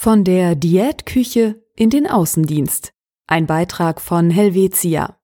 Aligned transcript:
Von 0.00 0.22
der 0.22 0.54
Diätküche 0.54 1.60
in 1.74 1.90
den 1.90 2.06
Außendienst. 2.06 2.92
Ein 3.26 3.46
Beitrag 3.46 4.00
von 4.00 4.30
Helvetia. 4.30 5.18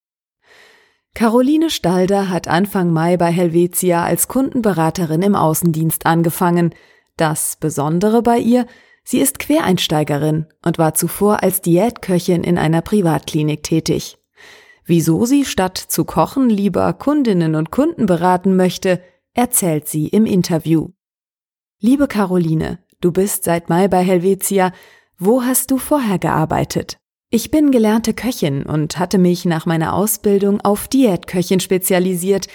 Caroline 1.14 1.70
Stalder 1.70 2.28
hat 2.28 2.48
Anfang 2.48 2.92
Mai 2.92 3.16
bei 3.16 3.30
Helvetia 3.30 4.02
als 4.02 4.26
Kundenberaterin 4.26 5.22
im 5.22 5.36
Außendienst 5.36 6.06
angefangen. 6.06 6.74
Das 7.16 7.54
Besondere 7.54 8.20
bei 8.20 8.38
ihr, 8.38 8.66
sie 9.04 9.20
ist 9.20 9.38
Quereinsteigerin 9.38 10.46
und 10.64 10.76
war 10.76 10.94
zuvor 10.94 11.44
als 11.44 11.60
Diätköchin 11.60 12.42
in 12.42 12.58
einer 12.58 12.82
Privatklinik 12.82 13.62
tätig. 13.62 14.18
Wieso 14.84 15.24
sie 15.24 15.44
statt 15.44 15.78
zu 15.78 16.04
kochen 16.04 16.50
lieber 16.50 16.92
Kundinnen 16.94 17.54
und 17.54 17.70
Kunden 17.70 18.06
beraten 18.06 18.56
möchte, 18.56 19.00
erzählt 19.34 19.86
sie 19.86 20.08
im 20.08 20.26
Interview. 20.26 20.88
Liebe 21.78 22.08
Caroline, 22.08 22.78
Du 23.04 23.12
bist 23.12 23.44
seit 23.44 23.68
Mai 23.68 23.86
bei 23.86 24.02
Helvetia. 24.02 24.72
Wo 25.18 25.42
hast 25.42 25.70
du 25.70 25.76
vorher 25.76 26.18
gearbeitet? 26.18 26.96
Ich 27.28 27.50
bin 27.50 27.70
gelernte 27.70 28.14
Köchin 28.14 28.62
und 28.62 28.98
hatte 28.98 29.18
mich 29.18 29.44
nach 29.44 29.66
meiner 29.66 29.92
Ausbildung 29.92 30.62
auf 30.62 30.88
Diätköchin 30.88 31.60
spezialisiert. 31.60 32.46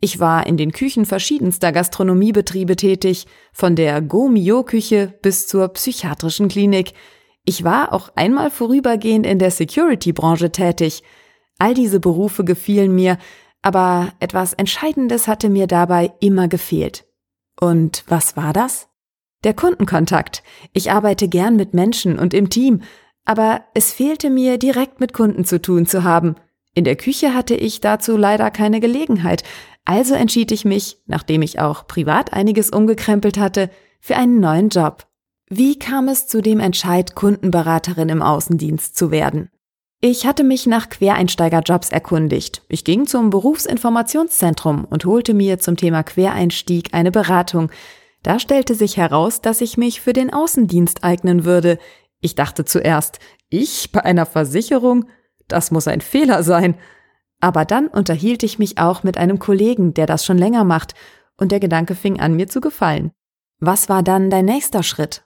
Ich 0.00 0.18
war 0.18 0.44
in 0.48 0.56
den 0.56 0.72
Küchen 0.72 1.06
verschiedenster 1.06 1.70
Gastronomiebetriebe 1.70 2.74
tätig, 2.74 3.28
von 3.52 3.76
der 3.76 4.02
Go-Mio-Küche 4.02 5.14
bis 5.22 5.46
zur 5.46 5.68
psychiatrischen 5.68 6.48
Klinik. 6.48 6.94
Ich 7.44 7.62
war 7.62 7.92
auch 7.92 8.08
einmal 8.16 8.50
vorübergehend 8.50 9.24
in 9.24 9.38
der 9.38 9.52
Security-Branche 9.52 10.50
tätig. 10.50 11.04
All 11.60 11.74
diese 11.74 12.00
Berufe 12.00 12.42
gefielen 12.42 12.92
mir, 12.92 13.18
aber 13.62 14.14
etwas 14.18 14.52
Entscheidendes 14.52 15.28
hatte 15.28 15.48
mir 15.48 15.68
dabei 15.68 16.12
immer 16.18 16.48
gefehlt. 16.48 17.04
Und 17.60 18.02
was 18.08 18.36
war 18.36 18.52
das? 18.52 18.88
Der 19.44 19.54
Kundenkontakt. 19.54 20.42
Ich 20.72 20.92
arbeite 20.92 21.28
gern 21.28 21.56
mit 21.56 21.74
Menschen 21.74 22.18
und 22.18 22.32
im 22.32 22.48
Team, 22.48 22.82
aber 23.24 23.62
es 23.74 23.92
fehlte 23.92 24.30
mir, 24.30 24.58
direkt 24.58 25.00
mit 25.00 25.12
Kunden 25.12 25.44
zu 25.44 25.60
tun 25.60 25.86
zu 25.86 26.04
haben. 26.04 26.36
In 26.74 26.84
der 26.84 26.96
Küche 26.96 27.34
hatte 27.34 27.54
ich 27.54 27.80
dazu 27.80 28.16
leider 28.16 28.50
keine 28.50 28.80
Gelegenheit, 28.80 29.42
also 29.84 30.14
entschied 30.14 30.52
ich 30.52 30.64
mich, 30.64 30.98
nachdem 31.06 31.42
ich 31.42 31.58
auch 31.58 31.86
privat 31.86 32.32
einiges 32.32 32.70
umgekrempelt 32.70 33.38
hatte, 33.38 33.68
für 34.00 34.16
einen 34.16 34.40
neuen 34.40 34.68
Job. 34.68 35.06
Wie 35.48 35.78
kam 35.78 36.08
es 36.08 36.28
zu 36.28 36.40
dem 36.40 36.60
Entscheid, 36.60 37.14
Kundenberaterin 37.14 38.08
im 38.08 38.22
Außendienst 38.22 38.96
zu 38.96 39.10
werden? 39.10 39.50
Ich 40.00 40.26
hatte 40.26 40.44
mich 40.44 40.66
nach 40.66 40.88
Quereinsteigerjobs 40.88 41.90
erkundigt. 41.90 42.62
Ich 42.68 42.84
ging 42.84 43.06
zum 43.06 43.30
Berufsinformationszentrum 43.30 44.84
und 44.84 45.04
holte 45.04 45.34
mir 45.34 45.58
zum 45.58 45.76
Thema 45.76 46.02
Quereinstieg 46.02 46.94
eine 46.94 47.12
Beratung, 47.12 47.70
da 48.22 48.38
stellte 48.38 48.74
sich 48.74 48.96
heraus, 48.96 49.40
dass 49.40 49.60
ich 49.60 49.76
mich 49.76 50.00
für 50.00 50.12
den 50.12 50.32
Außendienst 50.32 51.04
eignen 51.04 51.44
würde. 51.44 51.78
Ich 52.20 52.34
dachte 52.34 52.64
zuerst, 52.64 53.18
ich 53.48 53.90
bei 53.92 54.04
einer 54.04 54.26
Versicherung? 54.26 55.06
Das 55.48 55.70
muss 55.70 55.88
ein 55.88 56.00
Fehler 56.00 56.42
sein. 56.42 56.76
Aber 57.40 57.64
dann 57.64 57.88
unterhielt 57.88 58.44
ich 58.44 58.58
mich 58.58 58.78
auch 58.78 59.02
mit 59.02 59.18
einem 59.18 59.38
Kollegen, 59.38 59.94
der 59.94 60.06
das 60.06 60.24
schon 60.24 60.38
länger 60.38 60.64
macht, 60.64 60.94
und 61.36 61.50
der 61.50 61.60
Gedanke 61.60 61.94
fing 61.94 62.20
an, 62.20 62.34
mir 62.34 62.46
zu 62.46 62.60
gefallen. 62.60 63.10
Was 63.58 63.88
war 63.88 64.02
dann 64.02 64.30
dein 64.30 64.44
nächster 64.44 64.82
Schritt? 64.82 65.24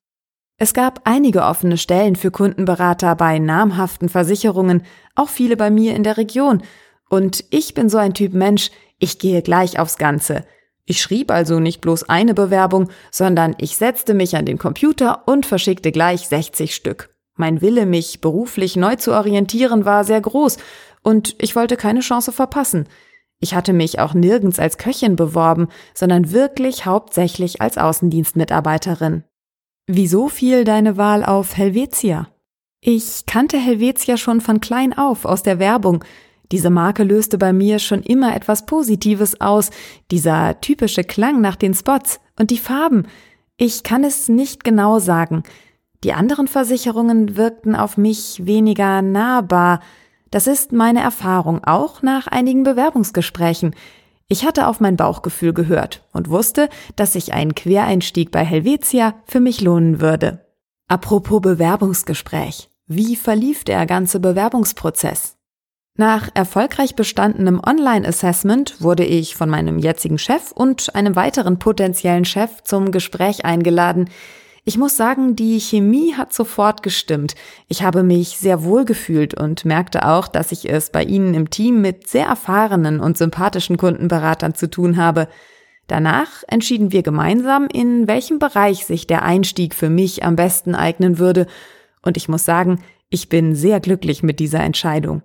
Es 0.58 0.72
gab 0.72 1.02
einige 1.04 1.42
offene 1.42 1.76
Stellen 1.76 2.16
für 2.16 2.30
Kundenberater 2.30 3.14
bei 3.14 3.38
namhaften 3.38 4.08
Versicherungen, 4.08 4.84
auch 5.14 5.28
viele 5.28 5.56
bei 5.56 5.70
mir 5.70 5.94
in 5.94 6.02
der 6.02 6.16
Region. 6.16 6.62
Und 7.10 7.44
ich 7.50 7.74
bin 7.74 7.90
so 7.90 7.98
ein 7.98 8.14
Typ 8.14 8.32
Mensch, 8.32 8.70
ich 8.98 9.18
gehe 9.18 9.42
gleich 9.42 9.78
aufs 9.78 9.98
Ganze. 9.98 10.46
Ich 10.86 11.02
schrieb 11.02 11.32
also 11.32 11.58
nicht 11.58 11.80
bloß 11.80 12.08
eine 12.08 12.32
Bewerbung, 12.32 12.88
sondern 13.10 13.56
ich 13.58 13.76
setzte 13.76 14.14
mich 14.14 14.36
an 14.36 14.46
den 14.46 14.56
Computer 14.56 15.24
und 15.26 15.44
verschickte 15.44 15.90
gleich 15.90 16.28
60 16.28 16.74
Stück. 16.74 17.10
Mein 17.36 17.60
Wille, 17.60 17.84
mich 17.84 18.20
beruflich 18.20 18.76
neu 18.76 18.96
zu 18.96 19.12
orientieren, 19.12 19.84
war 19.84 20.04
sehr 20.04 20.20
groß 20.20 20.58
und 21.02 21.34
ich 21.38 21.54
wollte 21.56 21.76
keine 21.76 22.00
Chance 22.00 22.32
verpassen. 22.32 22.88
Ich 23.40 23.54
hatte 23.54 23.72
mich 23.72 23.98
auch 23.98 24.14
nirgends 24.14 24.58
als 24.58 24.78
Köchin 24.78 25.16
beworben, 25.16 25.68
sondern 25.92 26.32
wirklich 26.32 26.86
hauptsächlich 26.86 27.60
als 27.60 27.76
Außendienstmitarbeiterin. 27.76 29.24
Wieso 29.86 30.28
fiel 30.28 30.64
deine 30.64 30.96
Wahl 30.96 31.24
auf 31.24 31.56
Helvetia? 31.56 32.28
Ich 32.80 33.26
kannte 33.26 33.58
Helvetia 33.58 34.16
schon 34.16 34.40
von 34.40 34.60
klein 34.60 34.96
auf 34.96 35.24
aus 35.24 35.42
der 35.42 35.58
Werbung, 35.58 36.04
diese 36.52 36.70
Marke 36.70 37.02
löste 37.02 37.38
bei 37.38 37.52
mir 37.52 37.78
schon 37.78 38.02
immer 38.02 38.34
etwas 38.34 38.66
Positives 38.66 39.40
aus, 39.40 39.70
dieser 40.10 40.60
typische 40.60 41.04
Klang 41.04 41.40
nach 41.40 41.56
den 41.56 41.74
Spots 41.74 42.20
und 42.38 42.50
die 42.50 42.58
Farben. 42.58 43.06
Ich 43.56 43.82
kann 43.82 44.04
es 44.04 44.28
nicht 44.28 44.64
genau 44.64 44.98
sagen. 44.98 45.42
Die 46.04 46.12
anderen 46.12 46.46
Versicherungen 46.46 47.36
wirkten 47.36 47.74
auf 47.74 47.96
mich 47.96 48.44
weniger 48.44 49.02
nahbar. 49.02 49.80
Das 50.30 50.46
ist 50.46 50.72
meine 50.72 51.00
Erfahrung, 51.00 51.64
auch 51.64 52.02
nach 52.02 52.26
einigen 52.26 52.62
Bewerbungsgesprächen. 52.62 53.74
Ich 54.28 54.44
hatte 54.44 54.66
auf 54.66 54.80
mein 54.80 54.96
Bauchgefühl 54.96 55.52
gehört 55.52 56.04
und 56.12 56.28
wusste, 56.28 56.68
dass 56.96 57.12
sich 57.12 57.32
ein 57.32 57.54
Quereinstieg 57.54 58.30
bei 58.30 58.44
Helvetia 58.44 59.14
für 59.24 59.40
mich 59.40 59.60
lohnen 59.60 60.00
würde. 60.00 60.44
Apropos 60.88 61.40
Bewerbungsgespräch. 61.40 62.68
Wie 62.86 63.16
verlief 63.16 63.64
der 63.64 63.86
ganze 63.86 64.20
Bewerbungsprozess? 64.20 65.35
Nach 65.98 66.28
erfolgreich 66.34 66.94
bestandenem 66.94 67.58
Online-Assessment 67.66 68.82
wurde 68.82 69.04
ich 69.04 69.34
von 69.34 69.48
meinem 69.48 69.78
jetzigen 69.78 70.18
Chef 70.18 70.52
und 70.52 70.94
einem 70.94 71.16
weiteren 71.16 71.58
potenziellen 71.58 72.26
Chef 72.26 72.62
zum 72.64 72.92
Gespräch 72.92 73.46
eingeladen. 73.46 74.10
Ich 74.66 74.76
muss 74.76 74.98
sagen, 74.98 75.36
die 75.36 75.58
Chemie 75.58 76.14
hat 76.14 76.34
sofort 76.34 76.82
gestimmt. 76.82 77.34
Ich 77.68 77.82
habe 77.82 78.02
mich 78.02 78.36
sehr 78.36 78.62
wohl 78.62 78.84
gefühlt 78.84 79.32
und 79.32 79.64
merkte 79.64 80.06
auch, 80.06 80.28
dass 80.28 80.52
ich 80.52 80.68
es 80.68 80.90
bei 80.90 81.02
Ihnen 81.02 81.32
im 81.32 81.48
Team 81.48 81.80
mit 81.80 82.08
sehr 82.08 82.26
erfahrenen 82.26 83.00
und 83.00 83.16
sympathischen 83.16 83.78
Kundenberatern 83.78 84.54
zu 84.54 84.68
tun 84.68 84.98
habe. 84.98 85.28
Danach 85.86 86.42
entschieden 86.48 86.92
wir 86.92 87.04
gemeinsam, 87.04 87.68
in 87.72 88.06
welchem 88.06 88.38
Bereich 88.38 88.84
sich 88.84 89.06
der 89.06 89.22
Einstieg 89.22 89.74
für 89.74 89.88
mich 89.88 90.24
am 90.24 90.36
besten 90.36 90.74
eignen 90.74 91.18
würde. 91.18 91.46
Und 92.02 92.18
ich 92.18 92.28
muss 92.28 92.44
sagen, 92.44 92.82
ich 93.08 93.30
bin 93.30 93.54
sehr 93.54 93.80
glücklich 93.80 94.22
mit 94.22 94.40
dieser 94.40 94.60
Entscheidung. 94.60 95.22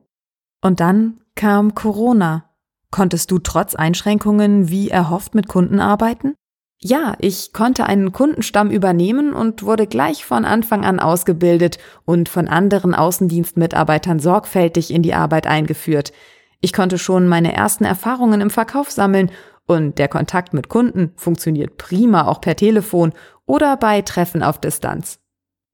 Und 0.62 0.80
dann 0.80 1.22
kam 1.36 1.76
Corona. 1.76 2.46
Konntest 2.92 3.32
du 3.32 3.40
trotz 3.40 3.76
Einschränkungen 3.76 4.70
wie 4.70 4.90
erhofft 4.90 5.34
mit 5.34 5.48
Kunden 5.48 5.80
arbeiten? 5.80 6.36
Ja, 6.84 7.16
ich 7.20 7.54
konnte 7.54 7.86
einen 7.86 8.12
Kundenstamm 8.12 8.72
übernehmen 8.72 9.34
und 9.34 9.64
wurde 9.64 9.86
gleich 9.86 10.26
von 10.26 10.46
Anfang 10.46 10.84
an 10.84 11.00
ausgebildet 11.00 11.78
und 12.06 12.28
von 12.28 12.48
anderen 12.48 12.96
Außendienstmitarbeitern 12.96 14.20
sorgfältig 14.20 14.92
in 14.92 15.04
die 15.04 15.14
Arbeit 15.14 15.46
eingeführt. 15.46 16.12
Ich 16.60 16.74
konnte 16.74 16.98
schon 16.98 17.28
meine 17.28 17.54
ersten 17.54 17.86
Erfahrungen 17.86 18.42
im 18.42 18.50
Verkauf 18.50 18.90
sammeln 18.90 19.32
und 19.68 20.00
der 20.00 20.08
Kontakt 20.08 20.54
mit 20.54 20.70
Kunden 20.70 21.12
funktioniert 21.16 21.78
prima 21.78 22.28
auch 22.28 22.42
per 22.42 22.56
Telefon 22.56 23.14
oder 23.46 23.78
bei 23.78 24.02
Treffen 24.02 24.42
auf 24.42 24.60
Distanz. 24.60 25.20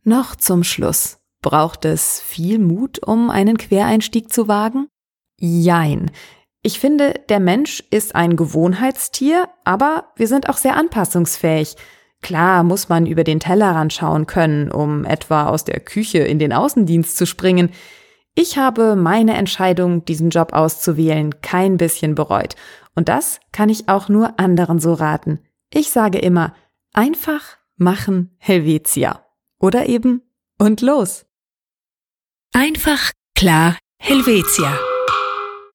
Noch 0.03 0.35
zum 0.35 0.63
Schluss. 0.63 1.19
Braucht 1.41 1.85
es 1.85 2.19
viel 2.19 2.59
Mut, 2.59 3.05
um 3.05 3.29
einen 3.29 3.57
Quereinstieg 3.57 4.31
zu 4.31 4.47
wagen? 4.47 4.87
Jein. 5.39 6.11
Ich 6.63 6.79
finde, 6.79 7.13
der 7.29 7.39
Mensch 7.39 7.83
ist 7.91 8.15
ein 8.15 8.35
Gewohnheitstier, 8.35 9.47
aber 9.63 10.11
wir 10.15 10.27
sind 10.27 10.49
auch 10.49 10.57
sehr 10.57 10.75
anpassungsfähig. 10.75 11.75
Klar 12.21 12.63
muss 12.63 12.89
man 12.89 13.05
über 13.05 13.23
den 13.23 13.39
Tellerrand 13.39 13.93
schauen 13.93 14.25
können, 14.25 14.71
um 14.71 15.05
etwa 15.05 15.47
aus 15.47 15.63
der 15.63 15.79
Küche 15.79 16.19
in 16.19 16.39
den 16.39 16.51
Außendienst 16.51 17.15
zu 17.15 17.25
springen. 17.25 17.69
Ich 18.33 18.57
habe 18.57 18.95
meine 18.95 19.35
Entscheidung, 19.35 20.03
diesen 20.05 20.29
Job 20.29 20.53
auszuwählen, 20.53 21.41
kein 21.41 21.77
bisschen 21.77 22.15
bereut. 22.15 22.55
Und 22.95 23.09
das 23.09 23.39
kann 23.51 23.69
ich 23.69 23.87
auch 23.87 24.09
nur 24.09 24.39
anderen 24.39 24.79
so 24.79 24.93
raten. 24.93 25.39
Ich 25.71 25.91
sage 25.91 26.17
immer, 26.17 26.55
einfach 26.93 27.57
machen 27.77 28.35
Helvetia. 28.39 29.23
Oder 29.59 29.87
eben 29.87 30.21
und 30.57 30.81
los. 30.81 31.26
Einfach 32.57 33.11
klar 33.35 33.77
Helvetia. 34.01 34.79